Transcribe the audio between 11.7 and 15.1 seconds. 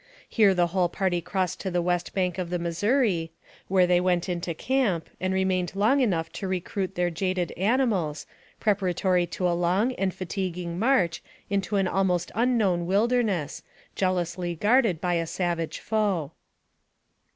an almost unknown wilderness, jealously guarded